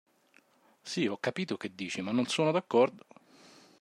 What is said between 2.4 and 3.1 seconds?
d'accordo.